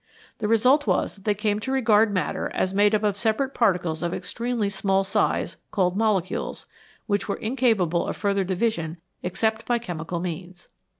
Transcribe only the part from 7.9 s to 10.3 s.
of further division except by chemical